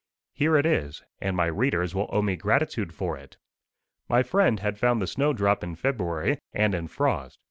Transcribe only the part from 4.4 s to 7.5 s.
had found the snowdrop in February, and in frost.